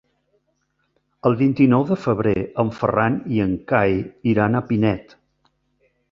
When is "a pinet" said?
4.57-5.13